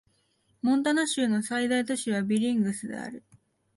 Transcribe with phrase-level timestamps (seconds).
[0.63, 3.21] モンタナ州の最大都市はビリングスである